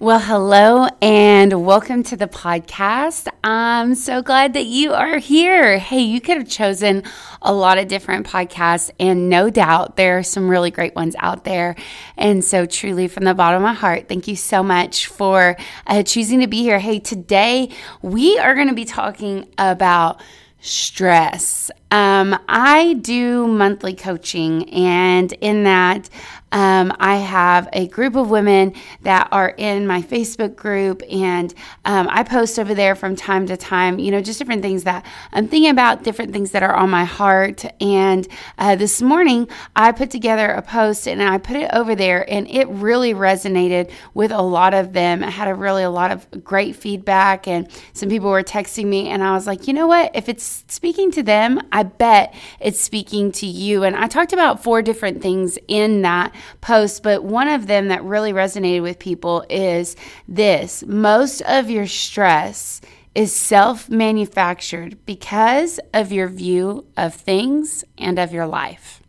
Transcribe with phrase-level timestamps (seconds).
[0.00, 3.26] Well, hello and welcome to the podcast.
[3.42, 5.76] I'm so glad that you are here.
[5.76, 7.02] Hey, you could have chosen
[7.42, 11.42] a lot of different podcasts, and no doubt there are some really great ones out
[11.42, 11.74] there.
[12.16, 15.56] And so, truly, from the bottom of my heart, thank you so much for
[15.88, 16.78] uh, choosing to be here.
[16.78, 17.70] Hey, today
[18.00, 20.20] we are going to be talking about
[20.60, 21.72] stress.
[21.90, 26.10] Um, I do monthly coaching, and in that,
[26.50, 31.52] um, I have a group of women that are in my Facebook group, and
[31.84, 35.04] um, I post over there from time to time, you know, just different things that
[35.32, 37.64] I'm thinking about, different things that are on my heart.
[37.82, 42.30] And uh, this morning, I put together a post and I put it over there,
[42.30, 45.22] and it really resonated with a lot of them.
[45.22, 49.08] I had a really a lot of great feedback, and some people were texting me,
[49.08, 50.12] and I was like, you know what?
[50.14, 53.84] If it's speaking to them, bet it's speaking to you.
[53.84, 58.04] And I talked about four different things in that post, but one of them that
[58.04, 59.96] really resonated with people is
[60.26, 62.80] this most of your stress
[63.14, 69.02] is self manufactured because of your view of things and of your life.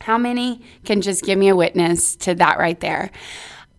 [0.00, 3.10] How many can just give me a witness to that right there?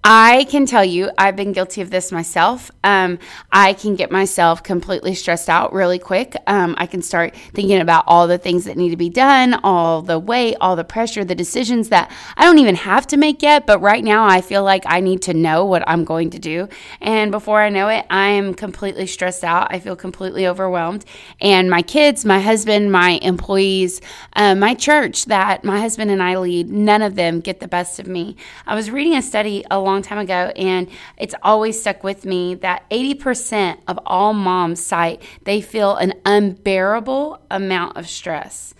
[0.06, 2.70] I can tell you, I've been guilty of this myself.
[2.84, 3.20] Um,
[3.54, 6.36] I can get myself completely stressed out really quick.
[6.46, 10.02] Um, I can start thinking about all the things that need to be done, all
[10.02, 13.66] the weight, all the pressure, the decisions that I don't even have to make yet.
[13.66, 16.68] But right now, I feel like I need to know what I'm going to do.
[17.00, 19.68] And before I know it, I am completely stressed out.
[19.74, 21.06] I feel completely overwhelmed.
[21.40, 24.02] And my kids, my husband, my employees,
[24.34, 28.02] uh, my church that my husband and I lead, none of them get the best
[28.02, 28.36] of me.
[28.68, 32.56] I was reading a study along long time ago, and it's always stuck with me
[32.56, 38.74] that 80% of all moms cite they feel an unbearable amount of stress.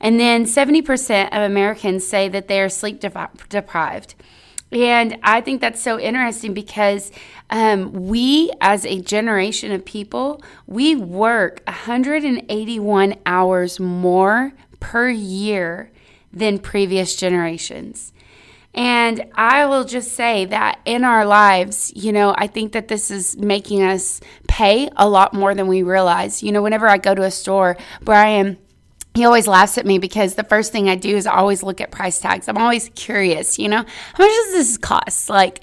[0.00, 3.02] And then 70% of Americans say that they are sleep
[3.48, 4.14] deprived.
[4.70, 7.10] And I think that's so interesting because
[7.50, 15.90] um, we, as a generation of people, we work 181 hours more per year
[16.32, 18.12] than previous generations.
[18.74, 23.10] And I will just say that in our lives, you know, I think that this
[23.10, 26.42] is making us pay a lot more than we realize.
[26.42, 28.58] You know, whenever I go to a store, Brian,
[29.14, 31.90] he always laughs at me because the first thing I do is always look at
[31.90, 32.46] price tags.
[32.46, 35.28] I'm always curious, you know, how much does this cost?
[35.28, 35.60] Like,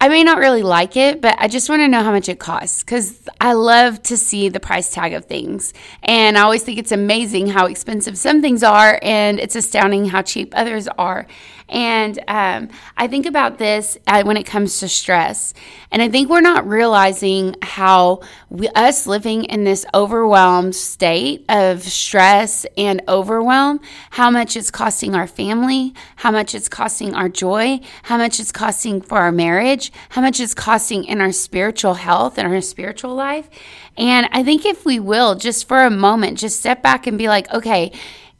[0.00, 2.38] I may not really like it, but I just want to know how much it
[2.38, 5.72] costs because I love to see the price tag of things.
[6.02, 10.22] And I always think it's amazing how expensive some things are, and it's astounding how
[10.22, 11.26] cheap others are.
[11.68, 15.54] And um, I think about this uh, when it comes to stress.
[15.90, 18.20] And I think we're not realizing how
[18.50, 23.80] we, us living in this overwhelmed state of stress and overwhelm,
[24.10, 28.52] how much it's costing our family, how much it's costing our joy, how much it's
[28.52, 33.14] costing for our marriage, how much it's costing in our spiritual health and our spiritual
[33.14, 33.48] life.
[33.96, 37.28] And I think if we will, just for a moment, just step back and be
[37.28, 37.92] like, okay,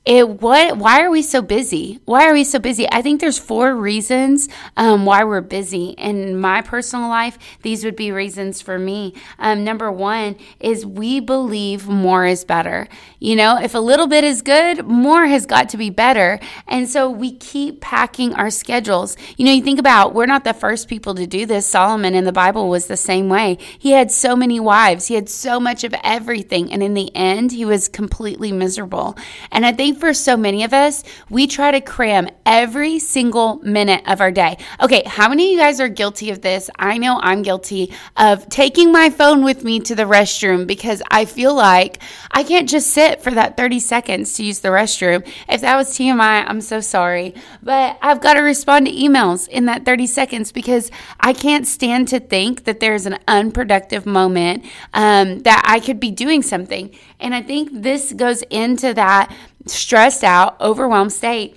[0.04, 1.98] it what why are we so busy?
[2.04, 2.87] Why are we so busy?
[2.92, 5.91] I think there's four reasons um, why we're busy.
[5.97, 9.14] In my personal life these would be reasons for me.
[9.38, 12.87] Um, number one is we believe more is better.
[13.19, 16.38] You know if a little bit is good more has got to be better.
[16.69, 19.16] And so we keep packing our schedules.
[19.38, 21.66] You know you think about we're not the first people to do this.
[21.66, 23.56] Solomon in the bible was the same way.
[23.78, 25.06] He had so many wives.
[25.06, 26.70] He had so much of everything.
[26.70, 29.16] And in the end he was completely miserable.
[29.50, 33.56] And i think think for so many of us, we try to cram every single
[33.62, 34.59] minute of our day.
[34.81, 36.69] Okay, how many of you guys are guilty of this?
[36.78, 41.25] I know I'm guilty of taking my phone with me to the restroom because I
[41.27, 45.27] feel like I can't just sit for that 30 seconds to use the restroom.
[45.49, 47.34] If that was TMI, I'm so sorry.
[47.62, 50.91] But I've got to respond to emails in that 30 seconds because
[51.21, 56.11] I can't stand to think that there's an unproductive moment um, that I could be
[56.11, 56.94] doing something.
[57.21, 59.34] And I think this goes into that
[59.66, 61.56] stressed out, overwhelmed state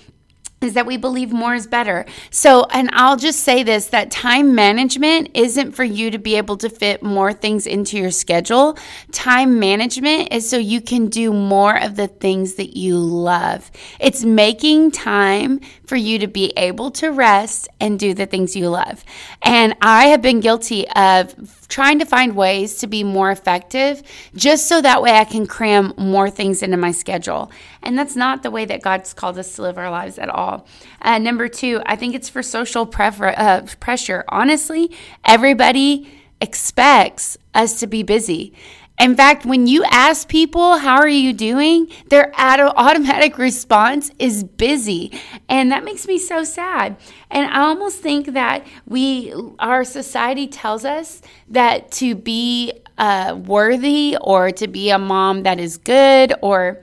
[0.61, 2.05] is that we believe more is better.
[2.31, 6.57] So, and I'll just say this that time management isn't for you to be able
[6.57, 8.77] to fit more things into your schedule.
[9.11, 13.69] Time management is so you can do more of the things that you love.
[13.99, 18.69] It's making time for you to be able to rest and do the things you
[18.69, 19.05] love.
[19.43, 21.35] And I have been guilty of
[21.69, 24.01] trying to find ways to be more effective
[24.35, 27.51] just so that way I can cram more things into my schedule.
[27.81, 30.65] And that's not the way that God's called us to live our lives at all.
[31.01, 34.23] Uh, number two, I think it's for social prefer- uh, pressure.
[34.29, 34.91] Honestly,
[35.25, 36.09] everybody
[36.39, 38.53] expects us to be busy.
[38.99, 41.87] In fact, when you ask people, how are you doing?
[42.09, 45.11] Their automatic response is busy.
[45.47, 46.97] And that makes me so sad.
[47.29, 54.17] And I almost think that we, our society tells us that to be uh, worthy
[54.19, 56.81] or to be a mom that is good or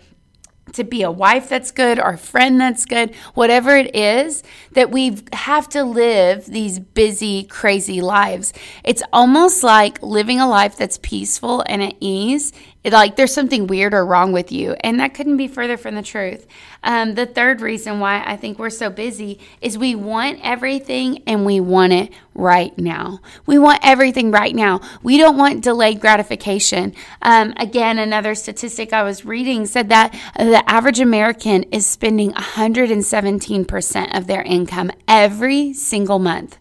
[0.74, 4.42] to be a wife that's good or a friend that's good, whatever it is,
[4.72, 8.52] that we have to live these busy, crazy lives.
[8.84, 12.52] It's almost like living a life that's peaceful and at ease
[12.92, 14.76] like there's something weird or wrong with you.
[14.80, 16.46] And that couldn't be further from the truth.
[16.82, 21.46] Um, the third reason why I think we're so busy is we want everything and
[21.46, 23.20] we want it right now.
[23.46, 24.80] We want everything right now.
[25.02, 26.94] We don't want delayed gratification.
[27.22, 34.16] Um, again, another statistic I was reading said that the average American is spending 117%
[34.16, 36.58] of their income every single month.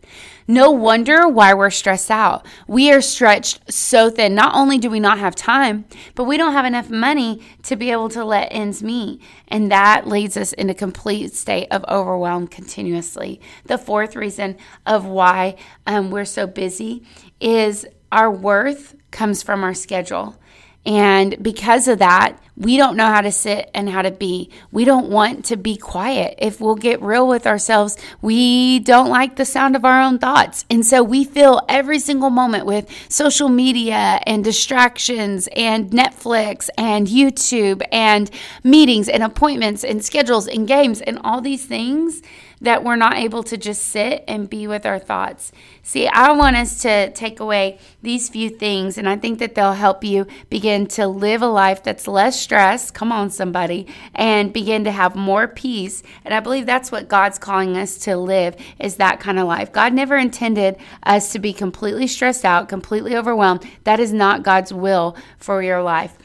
[0.48, 2.46] No wonder why we're stressed out.
[2.68, 4.36] We are stretched so thin.
[4.36, 5.86] Not only do we not have time,
[6.16, 9.22] but we don't have enough money to be able to let ends meet.
[9.48, 13.40] And that leads us in a complete state of overwhelm continuously.
[13.66, 15.56] The fourth reason of why
[15.88, 17.04] um, we're so busy
[17.40, 20.38] is our worth comes from our schedule.
[20.86, 24.52] And because of that, we don't know how to sit and how to be.
[24.72, 26.36] We don't want to be quiet.
[26.38, 30.66] If we'll get real with ourselves, we don't like the sound of our own thoughts.
[30.70, 37.08] And so we fill every single moment with social media and distractions and Netflix and
[37.08, 38.30] YouTube and
[38.64, 42.22] meetings and appointments and schedules and games and all these things
[42.64, 45.52] that we're not able to just sit and be with our thoughts.
[45.84, 49.74] See, I want us to take away these few things, and I think that they'll
[49.74, 52.90] help you begin to live a life that's less stress.
[52.90, 56.02] Come on, somebody, and begin to have more peace.
[56.24, 59.72] And I believe that's what God's calling us to live is that kind of life.
[59.72, 63.70] God never intended us to be completely stressed out, completely overwhelmed.
[63.84, 66.18] That is not God's will for your life.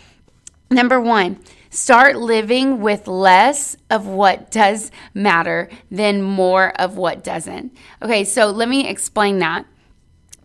[0.71, 1.39] Number one,
[1.71, 7.77] Start living with less of what does matter than more of what doesn't.
[8.03, 9.67] Okay, so let me explain that.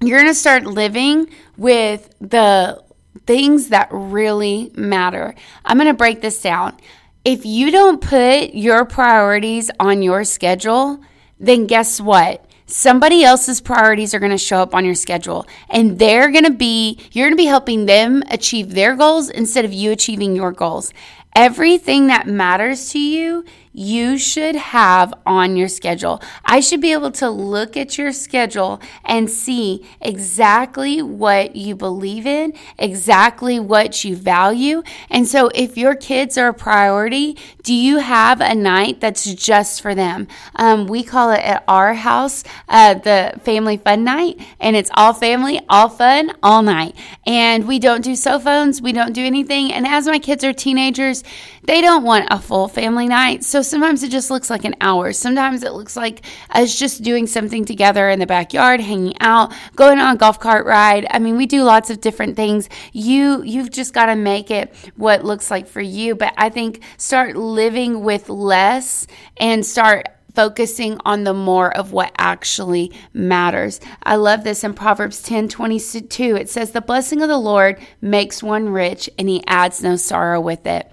[0.02, 2.84] You're going to start living with the
[3.26, 5.34] things that really matter.
[5.64, 6.78] I'm going to break this down.
[7.24, 11.00] If you don't put your priorities on your schedule,
[11.40, 12.46] then guess what?
[12.66, 15.46] Somebody else's priorities are going to show up on your schedule.
[15.70, 19.66] And they're going to be you're going to be helping them achieve their goals instead
[19.66, 20.94] of you achieving your goals.
[21.36, 23.44] Everything that matters to you
[23.74, 26.22] you should have on your schedule.
[26.46, 32.28] I should be able to look at your schedule and see exactly what you believe
[32.28, 34.84] in, exactly what you value.
[35.10, 39.82] And so, if your kids are a priority, do you have a night that's just
[39.82, 40.28] for them?
[40.56, 45.14] Um, we call it at our house uh, the family fun night, and it's all
[45.14, 46.96] family, all fun, all night.
[47.26, 49.74] And we don't do cell phones, we don't do anything.
[49.74, 51.24] And as my kids are teenagers,
[51.64, 53.44] they don't want a full family night.
[53.44, 55.14] So sometimes it just looks like an hour.
[55.14, 60.00] Sometimes it looks like us just doing something together in the backyard, hanging out, going
[60.00, 61.06] on a golf cart ride.
[61.10, 62.70] I mean, we do lots of different things.
[62.92, 66.84] You you've just got to make it what looks like for you, but I think
[66.98, 69.08] start living with less
[69.38, 73.80] and start focusing on the more of what actually matters.
[74.04, 76.36] I love this in Proverbs 10 22.
[76.36, 80.42] It says, The blessing of the Lord makes one rich, and he adds no sorrow
[80.42, 80.92] with it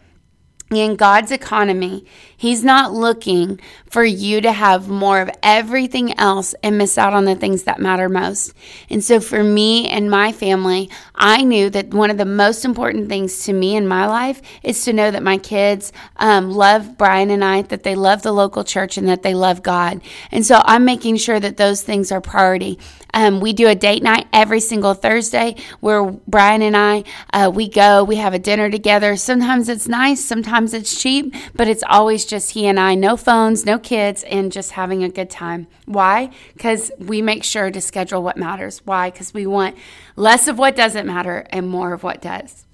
[0.70, 2.04] in God's economy,
[2.40, 3.60] He's not looking
[3.90, 7.80] for you to have more of everything else and miss out on the things that
[7.80, 8.54] matter most.
[8.88, 13.10] And so, for me and my family, I knew that one of the most important
[13.10, 17.28] things to me in my life is to know that my kids um, love Brian
[17.28, 20.00] and I, that they love the local church, and that they love God.
[20.30, 22.78] And so, I'm making sure that those things are priority.
[23.12, 27.04] Um, we do a date night every single Thursday where Brian and I
[27.34, 29.16] uh, we go, we have a dinner together.
[29.16, 33.66] Sometimes it's nice, sometimes it's cheap, but it's always just he and I, no phones,
[33.66, 35.66] no kids, and just having a good time.
[35.84, 36.30] Why?
[36.54, 38.80] Because we make sure to schedule what matters.
[38.84, 39.10] Why?
[39.10, 39.76] Because we want
[40.16, 42.64] less of what doesn't matter and more of what does.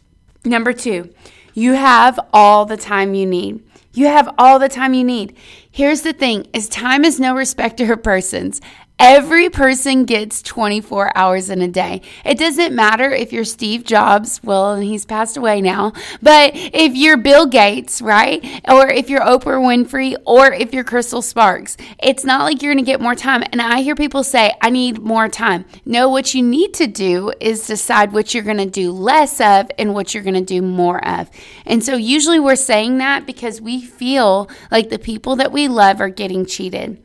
[0.44, 1.12] Number two,
[1.54, 3.64] you have all the time you need.
[3.94, 5.34] You have all the time you need.
[5.70, 8.60] Here's the thing is time is no respecter of persons.
[8.98, 12.00] Every person gets 24 hours in a day.
[12.24, 17.18] It doesn't matter if you're Steve Jobs, well, he's passed away now, but if you're
[17.18, 18.42] Bill Gates, right?
[18.66, 22.82] Or if you're Oprah Winfrey, or if you're Crystal Sparks, it's not like you're going
[22.82, 23.44] to get more time.
[23.52, 25.66] And I hear people say, I need more time.
[25.84, 29.70] No, what you need to do is decide what you're going to do less of
[29.78, 31.30] and what you're going to do more of.
[31.66, 36.00] And so usually we're saying that because we feel like the people that we love
[36.00, 37.02] are getting cheated.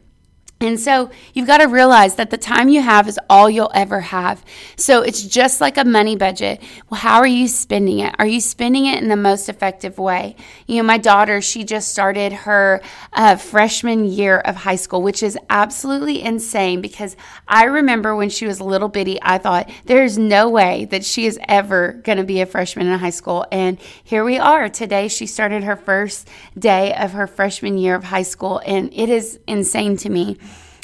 [0.62, 4.00] And so you've got to realize that the time you have is all you'll ever
[4.00, 4.46] have.
[4.76, 6.62] So it's just like a money budget.
[6.88, 8.14] Well, how are you spending it?
[8.20, 10.36] Are you spending it in the most effective way?
[10.68, 12.80] You know, my daughter, she just started her
[13.12, 18.46] uh, freshman year of high school, which is absolutely insane because I remember when she
[18.46, 22.24] was a little bitty, I thought there's no way that she is ever going to
[22.24, 23.48] be a freshman in high school.
[23.52, 24.70] And here we are.
[24.70, 29.10] Today, she started her first day of her freshman year of high school, and it
[29.10, 30.38] is insane to me.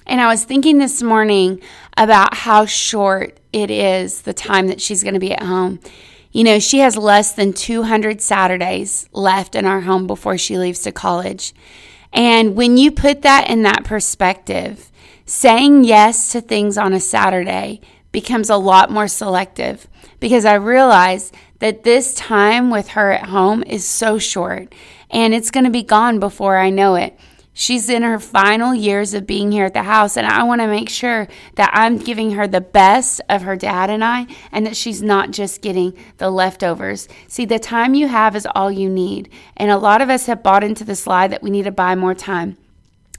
[0.07, 1.61] And I was thinking this morning
[1.97, 5.79] about how short it is the time that she's going to be at home.
[6.31, 10.79] You know, she has less than 200 Saturdays left in our home before she leaves
[10.83, 11.53] to college.
[12.13, 14.91] And when you put that in that perspective,
[15.25, 17.81] saying yes to things on a Saturday
[18.13, 19.87] becomes a lot more selective
[20.21, 24.73] because I realize that this time with her at home is so short
[25.09, 27.17] and it's going to be gone before I know it.
[27.59, 30.67] She's in her final years of being here at the house, and I want to
[30.67, 34.77] make sure that I'm giving her the best of her dad and I, and that
[34.77, 37.09] she's not just getting the leftovers.
[37.27, 39.29] See, the time you have is all you need.
[39.55, 41.95] And a lot of us have bought into this lie that we need to buy
[41.95, 42.57] more time.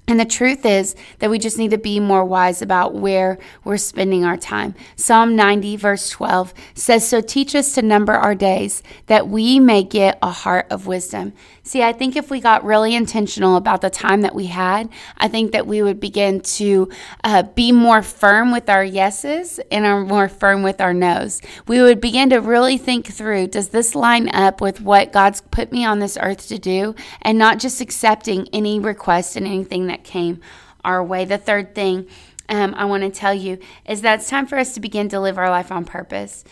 [0.09, 3.77] And the truth is that we just need to be more wise about where we're
[3.77, 4.75] spending our time.
[4.97, 9.83] Psalm 90, verse 12 says, So teach us to number our days that we may
[9.83, 11.35] get a heart of wisdom.
[11.63, 14.89] See, I think if we got really intentional about the time that we had,
[15.19, 16.89] I think that we would begin to
[17.23, 21.43] uh, be more firm with our yeses and are more firm with our nos.
[21.67, 25.71] We would begin to really think through does this line up with what God's put
[25.71, 26.95] me on this earth to do?
[27.21, 30.41] And not just accepting any request and anything that came
[30.85, 31.25] our way.
[31.25, 32.09] The third thing
[32.49, 35.21] um, I want to tell you is that it's time for us to begin to
[35.21, 36.45] live our life on purpose.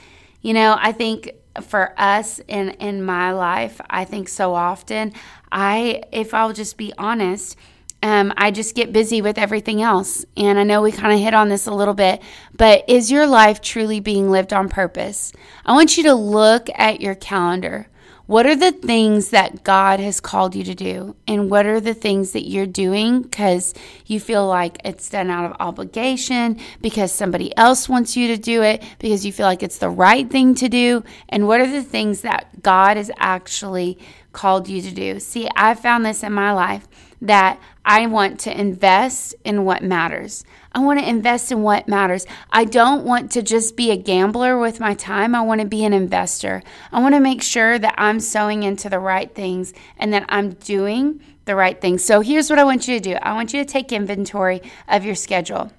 [0.43, 5.13] You know, I think for us in in my life, I think so often
[5.51, 7.57] I if I'll just be honest,
[8.03, 10.25] um, I just get busy with everything else.
[10.37, 12.23] And I know we kind of hit on this a little bit,
[12.57, 15.33] but is your life truly being lived on purpose?
[15.65, 17.89] I want you to look at your calendar.
[18.27, 21.15] What are the things that God has called you to do?
[21.29, 23.73] And what are the things that you're doing because
[24.07, 28.65] you feel like it's done out of obligation, because somebody else wants you to do
[28.65, 31.05] it, because you feel like it's the right thing to do?
[31.29, 33.97] And what are the things that God has actually
[34.33, 35.21] called you to do?
[35.21, 36.89] See, I found this in my life
[37.23, 40.45] that I want to invest in what matters.
[40.73, 42.27] I want to invest in what matters.
[42.51, 45.37] I don't want to just be a gambler with my time.
[45.37, 46.65] I want to be an investor.
[46.91, 50.55] I want to make sure that I'm sowing into the right things and that I'm
[50.55, 52.05] doing the right things.
[52.05, 55.05] So here's what I want you to do I want you to take inventory of
[55.05, 55.71] your schedule.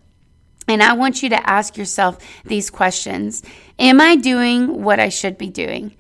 [0.69, 3.43] And I want you to ask yourself these questions
[3.77, 5.93] Am I doing what I should be doing?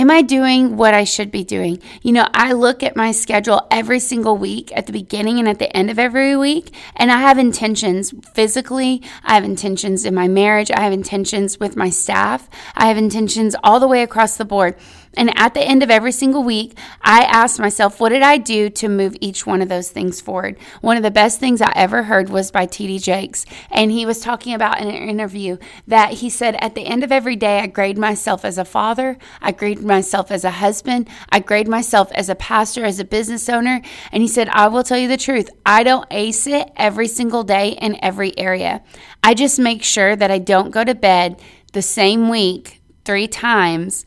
[0.00, 1.78] Am I doing what I should be doing?
[2.00, 5.58] You know, I look at my schedule every single week at the beginning and at
[5.58, 9.02] the end of every week, and I have intentions physically.
[9.24, 10.70] I have intentions in my marriage.
[10.70, 12.48] I have intentions with my staff.
[12.74, 14.74] I have intentions all the way across the board.
[15.14, 18.70] And at the end of every single week, I ask myself, what did I do
[18.70, 20.56] to move each one of those things forward?
[20.82, 23.00] One of the best things I ever heard was by T.D.
[23.00, 23.44] Jakes.
[23.70, 25.56] And he was talking about in an interview
[25.88, 29.18] that he said, at the end of every day, I grade myself as a father,
[29.40, 33.48] I grade myself as a husband, I grade myself as a pastor, as a business
[33.48, 33.82] owner.
[34.12, 37.42] And he said, I will tell you the truth, I don't ace it every single
[37.42, 38.82] day in every area.
[39.24, 44.06] I just make sure that I don't go to bed the same week three times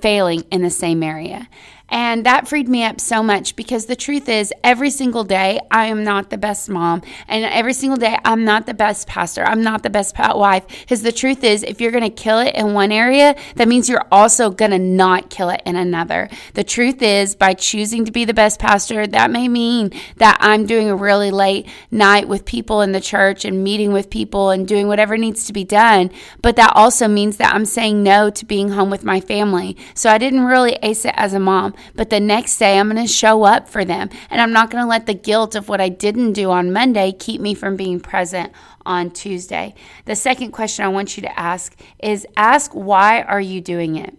[0.00, 1.48] failing in the same area.
[1.90, 5.86] And that freed me up so much because the truth is, every single day, I
[5.86, 7.02] am not the best mom.
[7.26, 9.42] And every single day, I'm not the best pastor.
[9.44, 10.66] I'm not the best wife.
[10.68, 13.88] Because the truth is, if you're going to kill it in one area, that means
[13.88, 16.28] you're also going to not kill it in another.
[16.54, 20.66] The truth is, by choosing to be the best pastor, that may mean that I'm
[20.66, 24.68] doing a really late night with people in the church and meeting with people and
[24.68, 26.10] doing whatever needs to be done.
[26.42, 29.76] But that also means that I'm saying no to being home with my family.
[29.94, 31.74] So I didn't really ace it as a mom.
[31.94, 34.10] But the next day, I'm going to show up for them.
[34.30, 37.12] And I'm not going to let the guilt of what I didn't do on Monday
[37.12, 38.52] keep me from being present
[38.84, 39.74] on Tuesday.
[40.06, 44.18] The second question I want you to ask is ask, why are you doing it?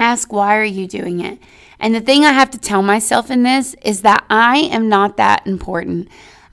[0.00, 1.38] Ask, why are you doing it?
[1.80, 5.16] And the thing I have to tell myself in this is that I am not
[5.16, 6.08] that important.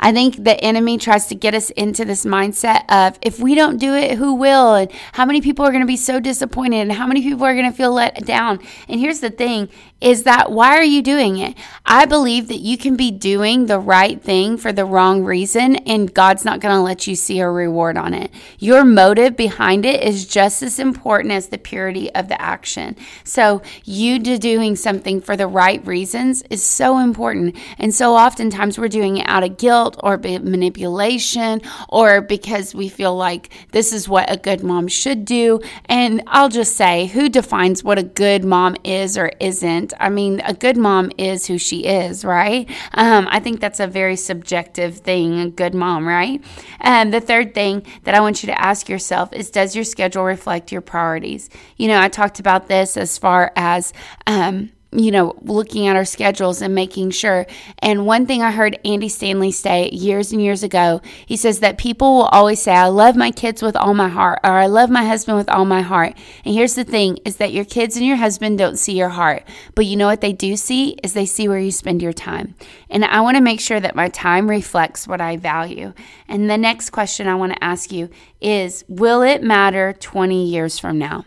[0.05, 3.77] I think the enemy tries to get us into this mindset of if we don't
[3.77, 4.75] do it, who will?
[4.75, 7.55] And how many people are going to be so disappointed and how many people are
[7.55, 8.59] going to feel let down?
[8.87, 9.67] And here's the thing
[10.01, 11.57] is that why are you doing it?
[11.85, 16.13] I believe that you can be doing the right thing for the wrong reason and
[16.13, 18.29] God's not going to let you see a reward on it.
[18.59, 22.95] Your motive behind it is just as important as the purity of the action.
[23.23, 27.55] So, you doing something for the right reasons is so important.
[27.79, 32.89] And so oftentimes we're doing it out of guilt guilt or manipulation or because we
[32.89, 35.59] feel like this is what a good mom should do.
[35.85, 39.93] And I'll just say, who defines what a good mom is or isn't?
[39.99, 42.69] I mean, a good mom is who she is, right?
[42.93, 46.43] Um, I think that's a very subjective thing, a good mom, right?
[46.79, 50.23] And the third thing that I want you to ask yourself is Does your schedule
[50.23, 51.49] reflect your priorities?
[51.77, 53.93] You know, I talked about this as far as,
[54.27, 57.45] um, you know, looking at our schedules and making sure.
[57.79, 61.77] And one thing I heard Andy Stanley say years and years ago, he says that
[61.77, 64.89] people will always say, I love my kids with all my heart, or I love
[64.89, 66.15] my husband with all my heart.
[66.43, 69.43] And here's the thing is that your kids and your husband don't see your heart.
[69.75, 72.55] But you know what they do see is they see where you spend your time.
[72.89, 75.93] And I want to make sure that my time reflects what I value.
[76.27, 78.09] And the next question I want to ask you
[78.41, 81.25] is Will it matter 20 years from now?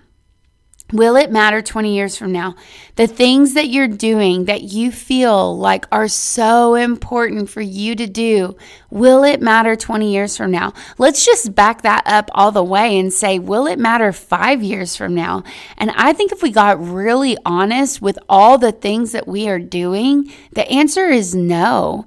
[0.92, 2.54] Will it matter 20 years from now?
[2.97, 8.07] The things that you're doing that you feel like are so important for you to
[8.07, 8.57] do,
[8.88, 10.73] will it matter 20 years from now?
[10.97, 14.97] Let's just back that up all the way and say, will it matter five years
[14.97, 15.45] from now?
[15.76, 19.59] And I think if we got really honest with all the things that we are
[19.59, 22.07] doing, the answer is no.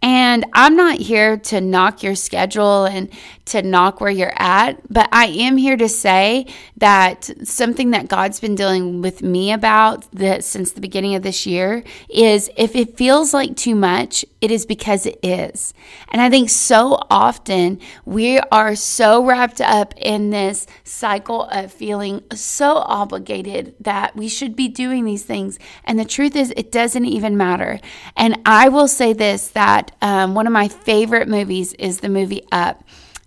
[0.00, 3.08] And I'm not here to knock your schedule and
[3.44, 6.46] to knock where you're at, but I am here to say
[6.76, 11.44] that something that God's been dealing with me about that since the beginning of this
[11.44, 15.74] year is if it feels like too much, it is because it is.
[16.08, 22.22] And I think so often we are so wrapped up in this cycle of feeling
[22.32, 25.58] so obligated that we should be doing these things.
[25.84, 27.80] And the truth is, it doesn't even matter.
[28.16, 32.42] And I will say this that um, one of my favorite movies is the movie
[32.52, 32.84] Up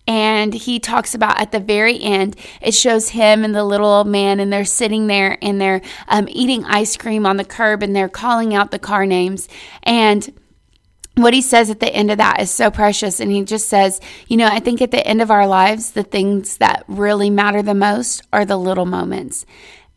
[0.08, 4.08] and he talks about at the very end it shows him and the little old
[4.08, 7.96] man and they're sitting there and they're um, eating ice cream on the curb and
[7.96, 9.48] they're calling out the car names
[9.84, 10.34] and
[11.16, 13.20] what he says at the end of that is so precious.
[13.20, 16.04] And he just says, you know, I think at the end of our lives, the
[16.04, 19.46] things that really matter the most are the little moments.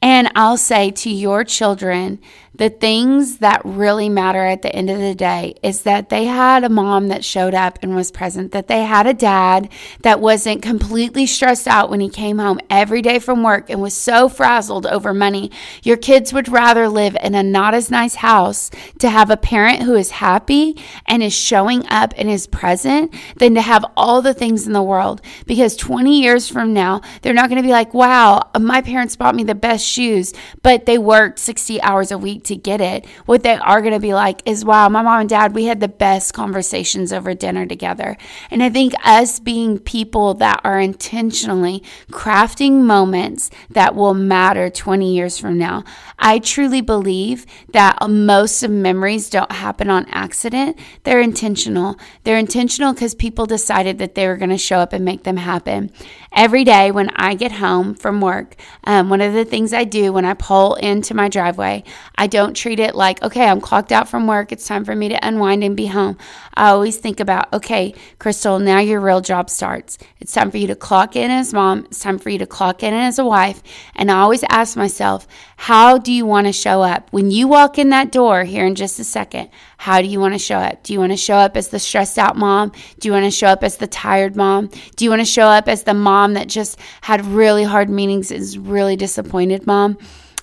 [0.00, 2.20] And I'll say to your children,
[2.58, 6.64] the things that really matter at the end of the day is that they had
[6.64, 9.68] a mom that showed up and was present, that they had a dad
[10.02, 13.94] that wasn't completely stressed out when he came home every day from work and was
[13.94, 15.52] so frazzled over money.
[15.84, 19.84] Your kids would rather live in a not as nice house to have a parent
[19.84, 24.34] who is happy and is showing up and is present than to have all the
[24.34, 25.22] things in the world.
[25.46, 29.36] Because 20 years from now, they're not going to be like, wow, my parents bought
[29.36, 33.06] me the best shoes, but they worked 60 hours a week to get it.
[33.26, 35.80] What they are going to be like is, wow, my mom and dad, we had
[35.80, 38.16] the best conversations over dinner together.
[38.50, 45.14] And I think us being people that are intentionally crafting moments that will matter 20
[45.14, 45.84] years from now,
[46.18, 50.78] I truly believe that most of memories don't happen on accident.
[51.04, 51.96] They're intentional.
[52.24, 55.36] They're intentional because people decided that they were going to show up and make them
[55.36, 55.90] happen.
[56.32, 60.12] Every day when I get home from work, um, one of the things I do
[60.12, 61.84] when I pull into my driveway,
[62.16, 64.52] I don't treat it like, okay, I'm clocked out from work.
[64.52, 66.18] It's time for me to unwind and be home.
[66.54, 69.96] I always think about, okay, Crystal, now your real job starts.
[70.20, 71.86] It's time for you to clock in as mom.
[71.86, 73.62] It's time for you to clock in as a wife.
[73.94, 77.08] And I always ask myself, how do you want to show up?
[77.10, 80.34] When you walk in that door here in just a second, how do you want
[80.34, 80.82] to show up?
[80.82, 82.72] Do you want to show up as the stressed out mom?
[82.98, 84.70] Do you want to show up as the tired mom?
[84.96, 88.30] Do you want to show up as the mom that just had really hard meetings,
[88.32, 89.96] is really disappointed mom?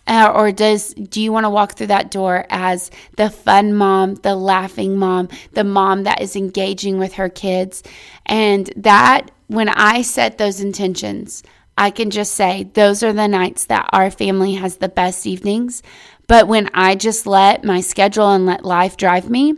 [0.08, 4.16] Uh, or does do you want to walk through that door as the fun mom,
[4.16, 7.84] the laughing mom, the mom that is engaging with her kids?
[8.26, 11.44] And that when I set those intentions,
[11.78, 15.84] I can just say those are the nights that our family has the best evenings.
[16.28, 19.54] But when I just let my schedule and let life drive me,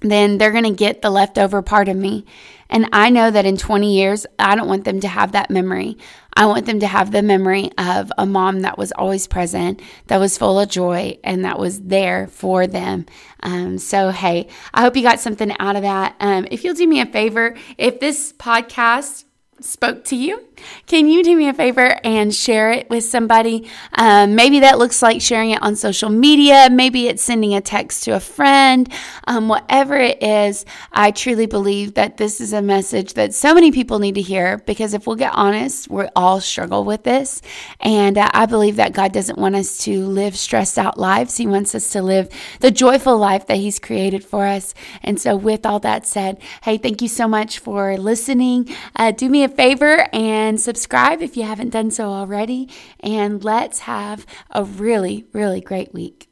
[0.00, 2.24] then they're going to get the leftover part of me.
[2.68, 5.96] And I know that in 20 years, I don't want them to have that memory.
[6.36, 10.18] I want them to have the memory of a mom that was always present, that
[10.18, 13.06] was full of joy, and that was there for them.
[13.42, 16.16] Um, so, hey, I hope you got something out of that.
[16.18, 19.24] Um, if you'll do me a favor, if this podcast
[19.60, 20.44] spoke to you,
[20.86, 23.68] can you do me a favor and share it with somebody?
[23.94, 26.68] Um, maybe that looks like sharing it on social media.
[26.70, 28.92] Maybe it's sending a text to a friend.
[29.26, 33.72] Um, whatever it is, I truly believe that this is a message that so many
[33.72, 37.42] people need to hear because if we'll get honest, we all struggle with this.
[37.80, 41.36] And uh, I believe that God doesn't want us to live stressed out lives.
[41.36, 42.28] He wants us to live
[42.60, 44.74] the joyful life that He's created for us.
[45.02, 48.68] And so, with all that said, hey, thank you so much for listening.
[48.96, 52.68] Uh, do me a favor and and subscribe if you haven't done so already.
[53.00, 56.28] And let's have a really, really great week.